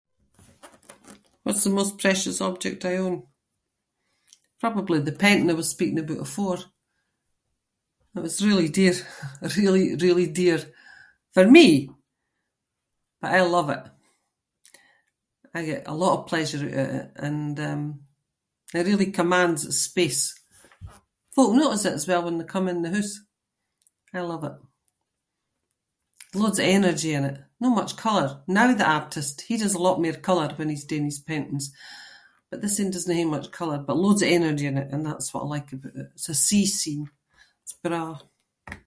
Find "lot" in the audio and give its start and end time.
16.01-16.15, 29.85-29.99